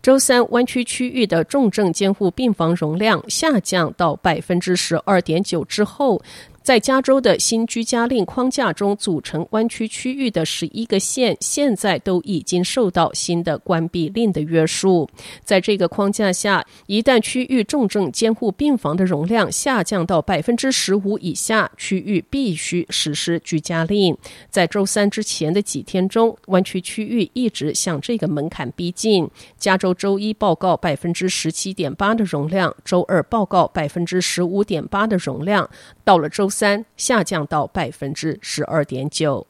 [0.00, 6.22] 周三，湾区区域的重症监护病房容量下降到百分之十二点九之后。
[6.68, 15.08] 在加州的新居家令框架中组成湾区区域的十一个县，现在都已经受到新的关闭令的约束。
[15.42, 24.14] 在这个框架下，一旦区域重症监护病房的容量下降到百分之十五以下，区域必须实施居家令。
[24.50, 29.26] 在周三之前的几天中，湾区区域一直向这个门槛逼近。
[29.56, 35.70] 加州周一报告百分之十七点八的容量，周二报告百分之十五点八的容量，
[36.04, 36.84] 到了周三。
[36.96, 39.46] 下降到百分之十二点九。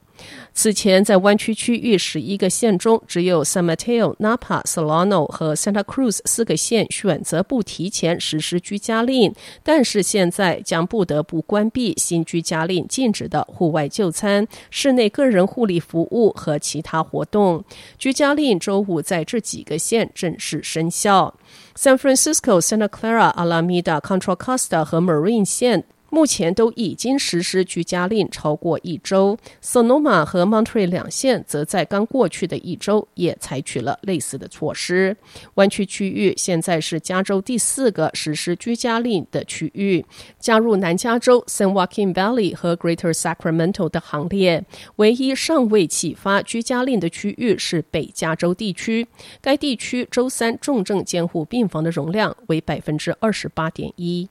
[0.53, 17.63] 此前，在湾区区域十一个县中，只有 San Mateo、Napa、Solano 和 Santa Cruz 四个县选择不提前实施居家令，但是现在将不得不关闭新居家令禁止的户外就餐、室内个人护理服务和其他活动。
[17.97, 21.33] 居家令周五在这几个县正式生效。
[21.77, 25.85] San Francisco、Santa Clara、Alameda、Contra Costa 和 Marine 县。
[26.11, 35.15] 目前都已经实施居家令超过一周，Sonoma 和 Monterey 两县则在刚过去的一周也采取了类似的措施。
[35.55, 40.05] 湾区区域现在是加州第四个实施居家令的区域，
[40.39, 44.65] 加入南加州 San Joaquin Valley 和 Greater Sacramento 的行列。
[44.95, 49.07] 唯一尚未启发居家令的区域是北加州地区，
[49.41, 54.27] 该地区周三重症监护病房的容量为百分之二十八点一。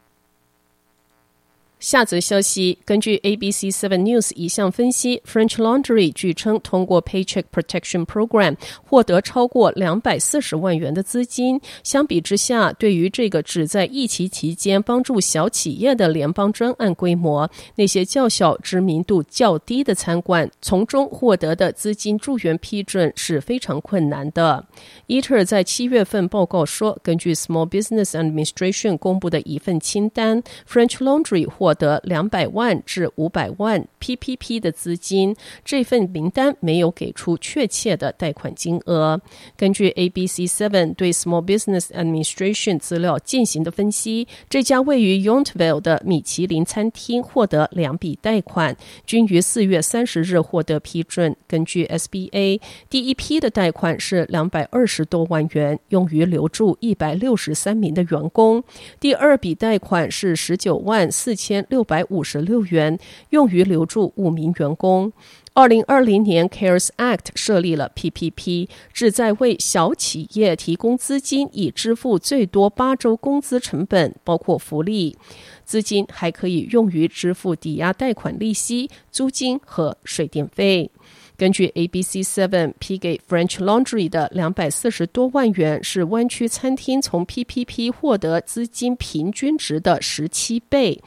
[1.81, 11.61] 下则消息，根据 ABC Seven News 一项分析，French Laundry 据称通过 Paycheck Protection Program 获得超过两百四十万元的资金。
[11.84, 24.67] 相比之下，对于这个只在疫情期间帮助小企业的联邦专案规模，那些较小、知名度较低的餐馆从中获得的资金助援批准是非常困难的。
[25.06, 35.37] Eater 在七月份报告说，根据 Small Business Administration 公布的一份清单，French Laundry 获获得两百万至五百万 PPP 的资金，
[35.67, 39.21] 这份名单没有给出确切的贷款金额。
[39.55, 48.75] 根据 ABC Seven 对 Small Business Administration 资料进行的分析，这家位于 Yountville 的米其林餐厅获得两笔贷款，
[49.05, 51.37] 均于四月三十日获得批准。
[51.47, 58.62] 根据 SBA，第一批的贷款是两百二十多万元，用于留住一百六十三名的员工；
[58.99, 61.58] 第二笔贷款是十九万四千。
[61.69, 62.99] 六百五十六元
[63.31, 65.13] 用于留住五名员工。
[65.55, 75.17] 二零二零年 CARES Act 设立了 PPP，旨在为小企业提供资金，以支付最多八周工资成本，包括福利。
[75.65, 80.91] 资金还可以用于支付抵押贷款利息、租金和水电费。
[81.37, 91.01] 根据 ABC Seven 批给 French Laundry 的两百四十多万元，是湾区餐厅从 PPP 获得资金平均值的十七倍。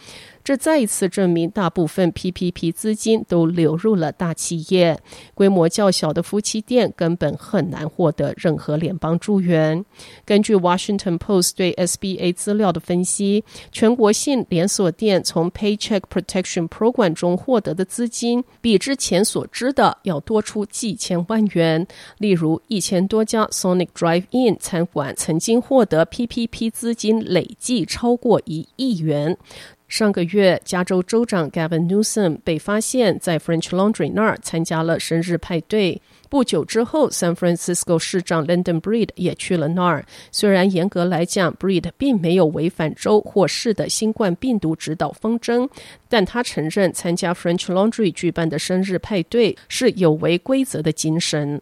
[0.43, 4.99] 这再一次证明，大部分 PPP 资金都流入了大企业，
[5.33, 9.83] 规模较小的夫妻店根本很难获得任何联邦助援。
[10.25, 21.85] 根据 Washington Post 对 SBA 资料的分析，全国性连锁店从 Paycheck Protection Program 中获得的资金，比之前所知的要多出几千万元。
[22.17, 29.37] 例如，一千多家 Sonic Drive-In 餐馆曾经获得 PPP 资金，累计超过一亿元。
[29.91, 36.01] 上个月，加州州长 Gavin Newsom 被发现在 French Laundry 那儿参加了生日派对。
[36.29, 40.05] 不久之后，San Francisco 市长 London Breed 也去了那儿。
[40.31, 45.67] 虽然严格来讲，Breed 并没有违反州或市的新冠病毒指导方针，
[46.07, 51.61] 但他承认参加 French Laundry 举办的生日派对是有违规则的精神。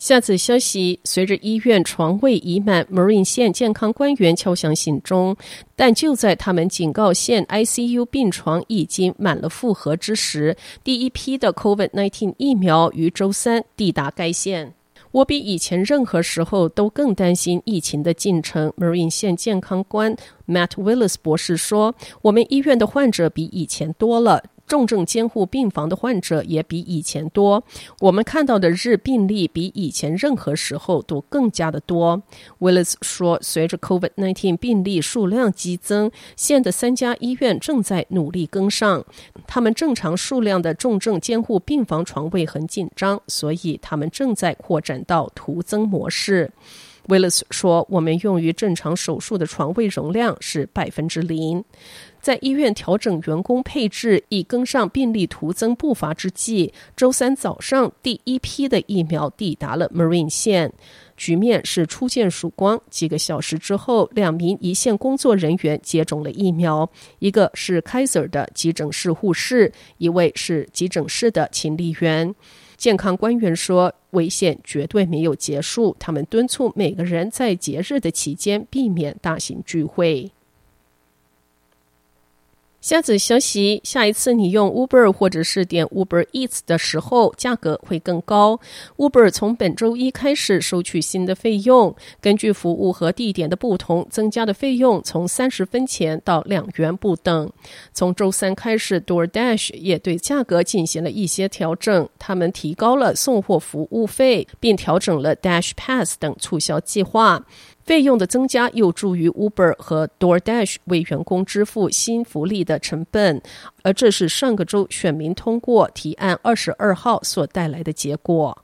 [0.00, 5.36] 下次消息，随着医院床位已满，Marine 县健康官员敲响警钟。
[5.76, 14.72] 但就在他们警告县 ICU 病床已经满了负荷之时，第一批的 COVID-19 疫苗于周三抵达该县。
[15.10, 20.16] 我比以前任何时候都更担心疫情的进程，Marine 县健康官
[20.48, 27.64] Matt Willis 博士说：“我们医院的患者比以前多了。”重症监护病房的患者也比以前多。
[27.98, 32.22] 我们看到的日病例比以前任何时候都更加的多。
[32.60, 39.04] Willis 说，随着 COVID-19 病例数量激增，县的三家医院正在努力跟上。
[39.48, 46.52] 他们正常数量的重症监护病房床位很紧张，所以他们正在扩展到徒增模式。
[47.10, 51.64] Willis 说：“我们用于正常手术的床位容量是百分之零。
[52.20, 60.72] 在医院调整员工配置以跟上病例徒增步伐之际，周三早上第一批的疫苗抵达了 Marine 县，
[61.16, 62.80] 局面是初见曙光。
[62.88, 72.32] 几个小时之后，两名一线工作人员接种了疫苗，一个是 Kaiser 的急诊室护士，一位是急诊室的勤力员。”
[72.80, 75.94] 健康官员说，危险绝对没有结束。
[75.98, 80.32] 他们敦促每个人在节日的期间避免大型聚会。
[82.80, 88.58] 下次消息：下一次你用 Uber 或者是点 Uber Eats 的时候，价格会更高。
[88.96, 97.52] Uber 从本周一开始收取新的费用，根据服务和地点的不同，增加的费用从三十分钱到两元不等。
[97.92, 107.44] 从周三开始，DoorDash 也对价格进行了一些调整，他们提高了送货服务费，并调整了 Dash Pass 等促销计划。
[107.90, 113.42] 费用的增加有助于 Uber 和 DoorDash 为员工支付新福利的成本，
[113.82, 118.56] 而这是上个周选民通过提案二十二号所带来的结果。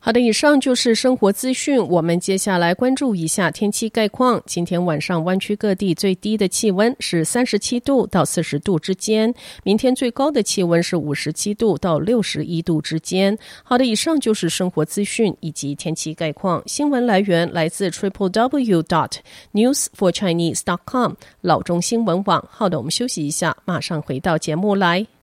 [0.00, 1.76] 好的，以上就是生活资讯。
[1.88, 4.40] 我们接下来关注一下天气概况。
[4.46, 9.34] 今天晚上湾区各地最低的气温是三十七度到四十度之间，
[9.64, 13.36] 明天最高的气温是五十七度到六十一度之间。
[13.64, 16.62] 好的，以上就是生活资讯以及天气概况。
[16.66, 19.14] 新闻来源来自 triple w dot
[19.52, 22.42] news for chinese dot com 老中新闻网。
[22.48, 25.17] 好的，我们休息一下，马上回到节目来。